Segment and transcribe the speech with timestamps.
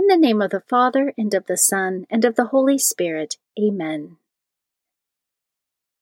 [0.00, 3.36] In the name of the Father, and of the Son, and of the Holy Spirit.
[3.62, 4.16] Amen.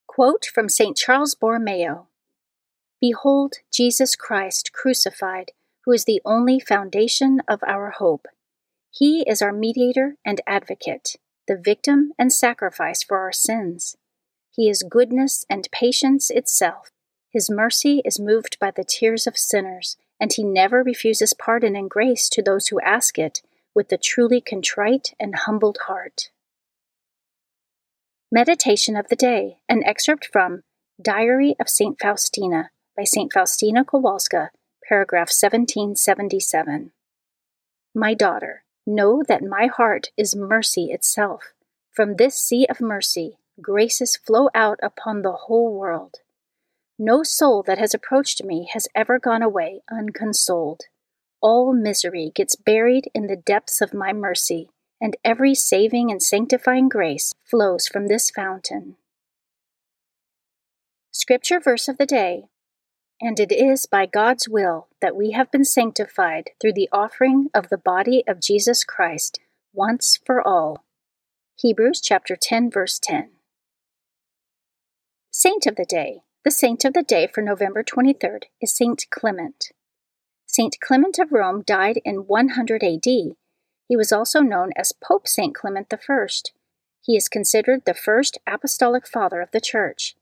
[0.07, 0.97] Quote from St.
[0.97, 2.07] Charles Borromeo
[3.01, 5.51] Behold Jesus Christ crucified,
[5.85, 8.29] who is the only foundation of our hope.
[8.93, 11.17] He is our mediator and advocate,
[11.49, 13.97] the victim and sacrifice for our sins.
[14.49, 16.93] He is goodness and patience itself.
[17.33, 21.91] His mercy is moved by the tears of sinners, and he never refuses pardon and
[21.91, 23.43] grace to those who ask it
[23.79, 26.31] with a truly contrite and humbled heart.
[28.33, 30.65] Meditation of the Day, an excerpt from
[31.01, 31.97] Diary of St.
[32.03, 33.33] Faustina by St.
[33.33, 34.49] Faustina Kowalska,
[34.89, 36.91] paragraph 1777.
[37.95, 41.53] My daughter, know that my heart is mercy itself.
[41.93, 46.17] From this sea of mercy, graces flow out upon the whole world.
[46.99, 50.81] No soul that has approached me has ever gone away unconsoled.
[51.41, 56.89] All misery gets buried in the depths of my mercy, and every saving and sanctifying
[56.89, 58.97] grace flows from this fountain.
[61.13, 62.45] Scripture verse of the day
[63.21, 67.69] And it is by God's will that we have been sanctified through the offering of
[67.69, 69.41] the body of Jesus Christ
[69.73, 70.85] once for all.
[71.57, 73.31] Hebrews chapter 10 verse 10.
[75.31, 76.21] Saint of the day.
[76.45, 79.71] The saint of the day for November 23rd is Saint Clement.
[80.51, 83.05] Saint Clement of Rome died in 100 AD.
[83.05, 86.27] He was also known as Pope Saint Clement I.
[87.03, 90.17] He is considered the first apostolic father of the Church.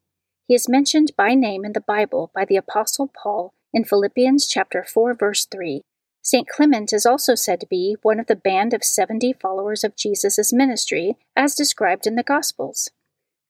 [0.49, 4.83] He is mentioned by name in the Bible by the apostle Paul in Philippians chapter
[4.83, 5.83] 4 verse 3.
[6.23, 6.49] St.
[6.49, 10.53] Clement is also said to be one of the band of 70 followers of Jesus'
[10.53, 12.91] ministry as described in the Gospels.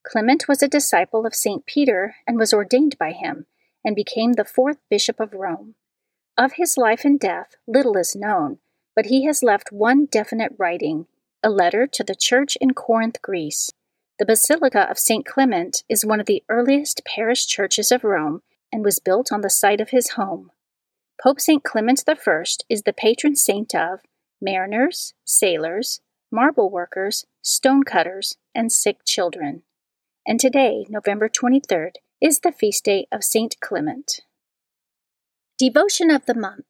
[0.06, 1.64] Clement was a disciple of St.
[1.64, 3.46] Peter and was ordained by him
[3.82, 5.74] and became the fourth bishop of Rome.
[6.38, 8.58] Of his life and death, little is known,
[8.94, 11.06] but he has left one definite writing
[11.42, 13.70] a letter to the church in Corinth, Greece.
[14.18, 15.24] The Basilica of St.
[15.24, 18.42] Clement is one of the earliest parish churches of Rome
[18.72, 20.50] and was built on the site of his home.
[21.22, 21.64] Pope St.
[21.64, 24.00] Clement I is the patron saint of
[24.40, 29.62] mariners, sailors, marble workers, stone cutters, and sick children.
[30.26, 33.56] And today, November 23rd, is the feast day of St.
[33.60, 34.22] Clement.
[35.58, 36.66] Devotion of the Month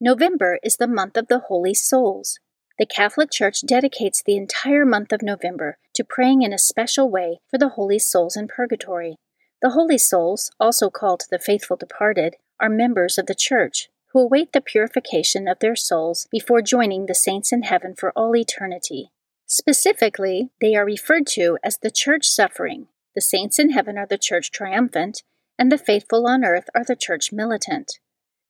[0.00, 2.38] November is the month of the Holy Souls.
[2.78, 7.40] The Catholic Church dedicates the entire month of November to praying in a special way
[7.50, 9.16] for the holy souls in purgatory.
[9.60, 14.52] The holy souls, also called the faithful departed, are members of the Church who await
[14.52, 19.10] the purification of their souls before joining the saints in heaven for all eternity.
[19.46, 22.86] Specifically, they are referred to as the Church suffering.
[23.16, 25.24] The saints in heaven are the Church triumphant,
[25.58, 27.98] and the faithful on earth are the Church militant.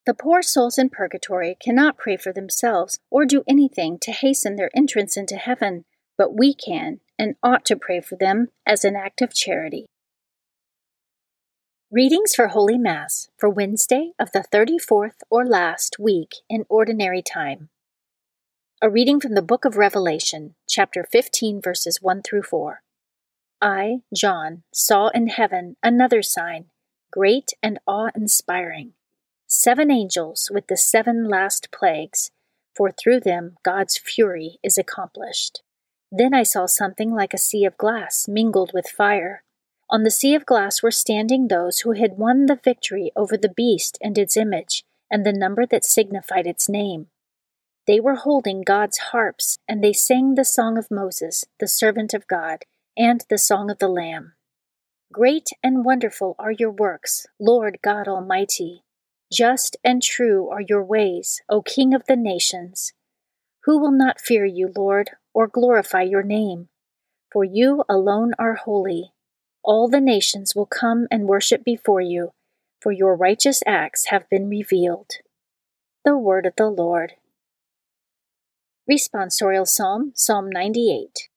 [0.08, 4.70] The poor souls in purgatory cannot pray for themselves or do anything to hasten their
[4.74, 5.84] entrance into heaven,
[6.16, 9.84] but we can and ought to pray for them as an act of charity.
[11.90, 17.68] Readings for Holy Mass for Wednesday of the 34th or last week in Ordinary Time.
[18.80, 22.80] A reading from the book of Revelation, chapter 15, verses 1 through 4.
[23.60, 26.70] I, John, saw in heaven another sign,
[27.12, 28.94] great and awe inspiring
[29.48, 32.30] seven angels with the seven last plagues,
[32.76, 35.62] for through them God's fury is accomplished.
[36.12, 39.42] Then I saw something like a sea of glass mingled with fire
[39.90, 43.48] on the sea of glass were standing those who had won the victory over the
[43.48, 47.06] beast and its image, and the number that signified its name.
[47.86, 52.26] They were holding God's harps, and they sang the song of Moses, the servant of
[52.26, 52.64] God,
[52.98, 54.34] and the song of the Lamb.
[55.10, 58.82] Great and wonderful are your works, Lord God Almighty.
[59.32, 62.92] Just and true are your ways, O King of the nations.
[63.64, 66.68] Who will not fear you, Lord, or glorify your name?
[67.30, 69.12] For you alone are holy
[69.68, 72.32] all the nations will come and worship before you,
[72.80, 75.10] for your righteous acts have been revealed.
[76.06, 77.12] The Word of the Lord.
[78.90, 81.28] Responsorial Psalm, Psalm 98.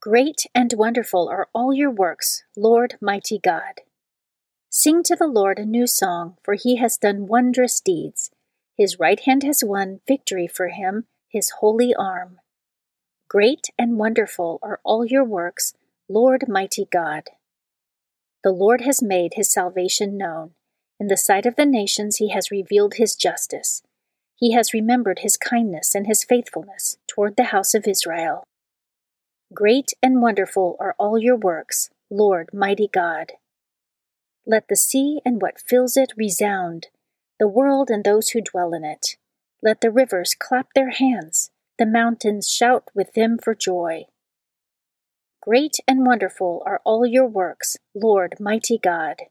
[0.00, 3.82] Great and wonderful are all your works, Lord mighty God.
[4.74, 8.30] Sing to the Lord a new song, for he has done wondrous deeds.
[8.74, 12.38] His right hand has won victory for him, his holy arm.
[13.28, 15.74] Great and wonderful are all your works,
[16.08, 17.24] Lord mighty God.
[18.42, 20.52] The Lord has made his salvation known.
[20.98, 23.82] In the sight of the nations, he has revealed his justice.
[24.36, 28.44] He has remembered his kindness and his faithfulness toward the house of Israel.
[29.52, 33.32] Great and wonderful are all your works, Lord, mighty God.
[34.46, 36.88] Let the sea and what fills it resound,
[37.38, 39.16] the world and those who dwell in it.
[39.62, 44.06] Let the rivers clap their hands, the mountains shout with them for joy.
[45.40, 49.22] Great and wonderful are all your works, Lord mighty God.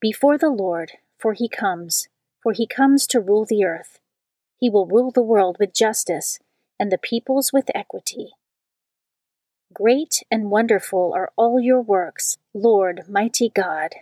[0.00, 2.08] Before the Lord, for he comes,
[2.42, 3.98] for he comes to rule the earth.
[4.58, 6.38] He will rule the world with justice,
[6.78, 8.32] and the peoples with equity.
[9.72, 13.96] Great and wonderful are all your works, Lord mighty God.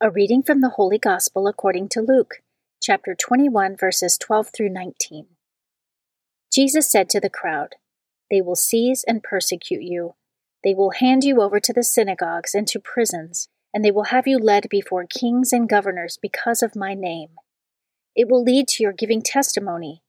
[0.00, 2.42] A reading from the Holy Gospel according to Luke,
[2.82, 5.26] chapter 21, verses 12 through 19.
[6.52, 7.76] Jesus said to the crowd,
[8.32, 10.16] they will seize and persecute you.
[10.64, 14.26] They will hand you over to the synagogues and to prisons, and they will have
[14.26, 17.28] you led before kings and governors because of my name.
[18.16, 20.02] It will lead to your giving testimony.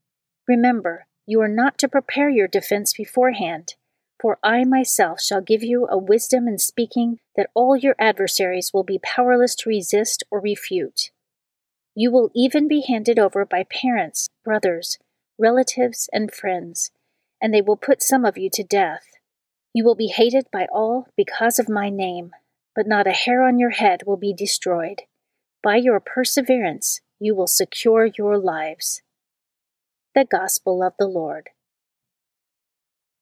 [0.48, 3.76] Remember, you are not to prepare your defense beforehand,
[4.22, 8.84] for I myself shall give you a wisdom in speaking that all your adversaries will
[8.84, 11.12] be powerless to resist or refute.
[11.96, 14.98] You will even be handed over by parents, brothers,
[15.38, 16.92] relatives, and friends
[17.42, 19.04] and they will put some of you to death.
[19.74, 22.32] You will be hated by all because of my name,
[22.76, 25.04] but not a hair on your head will be destroyed.
[25.64, 29.02] By your perseverance, you will secure your lives.
[30.16, 31.50] The Gospel of the Lord.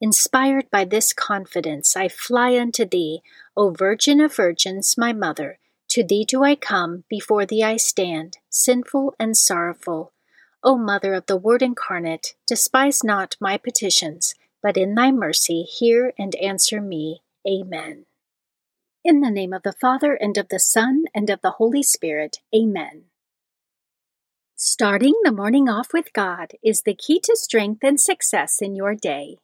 [0.00, 3.22] Inspired by this confidence, I fly unto thee,
[3.56, 5.58] O Virgin of Virgins, my Mother.
[5.88, 10.12] To thee do I come, before thee I stand, sinful and sorrowful.
[10.62, 16.12] O Mother of the Word incarnate, despise not my petitions, but in thy mercy hear
[16.18, 17.22] and answer me.
[17.48, 18.04] Amen.
[19.02, 22.40] In the name of the Father, and of the Son, and of the Holy Spirit.
[22.54, 23.04] Amen.
[24.56, 28.94] Starting the morning off with God is the key to strength and success in your
[28.94, 29.38] day.